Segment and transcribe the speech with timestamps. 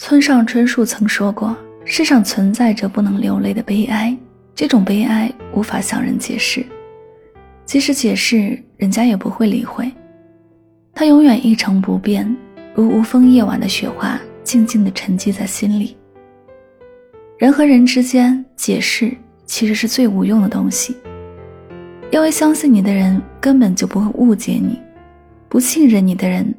[0.00, 1.54] 村上春树曾说过
[1.84, 4.16] ：“世上存在着不能流泪的悲哀，
[4.54, 6.64] 这种悲哀无法向人解释，
[7.64, 9.90] 即使解释，人家也不会理会。
[10.94, 12.24] 它永远一成不变，
[12.76, 15.96] 如无风夜晚的雪花，静静地沉积在心里。
[17.36, 19.12] 人和人之间，解释
[19.46, 20.96] 其实是最无用的东西，
[22.12, 24.80] 因为相信你的人根本就不会误解你，
[25.48, 26.54] 不信任你的人，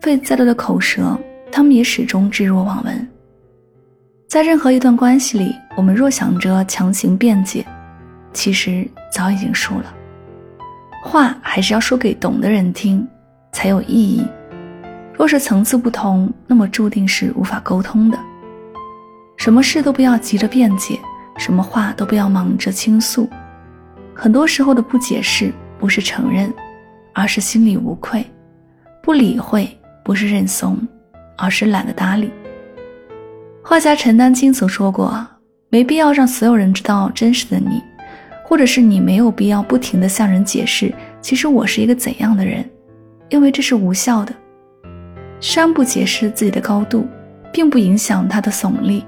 [0.00, 1.16] 费再多的口舌。”
[1.50, 3.08] 他们也始终置若罔闻。
[4.28, 7.66] 在任何一段关系里，我们若想着强行辩解，
[8.32, 9.94] 其实早已经输了。
[11.02, 13.06] 话还是要说给懂的人听，
[13.52, 14.24] 才有意义。
[15.12, 18.18] 若是层次不同，那么注定是无法沟通的。
[19.36, 20.98] 什么事都不要急着辩解，
[21.36, 23.28] 什么话都不要忙着倾诉。
[24.14, 26.52] 很多时候的不解释，不是承认，
[27.14, 28.22] 而是心里无愧；
[29.02, 29.68] 不理会，
[30.04, 30.78] 不是认怂。
[31.40, 32.30] 而是懒得搭理。
[33.62, 35.26] 画家陈丹青曾说过
[35.70, 37.82] ：“没必要让所有人知道真实的你，
[38.44, 42.68] 或者是你没有必要不停的向人解释，其实我是一个怎样的人，
[43.28, 44.34] 因为这是无效的。
[45.40, 47.06] 山不解释自己的高度，
[47.52, 49.02] 并不影响它的耸立；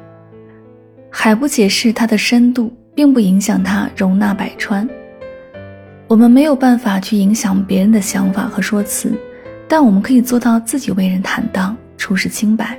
[1.10, 4.88] 海不解释它的深度，并不影响它容纳百川。
[6.08, 9.12] 我们没有办法去影响别人的想法和说辞，
[9.66, 12.76] 但我们可以做到自己为人坦荡。”处事清白，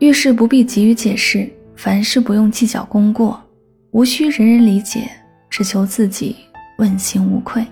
[0.00, 3.40] 遇事不必急于解释，凡事不用计较功过，
[3.92, 5.08] 无需人人理解，
[5.48, 6.34] 只求自己
[6.78, 7.64] 问心无愧。